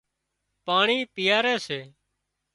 [0.65, 1.79] پاڻي پيئاري سي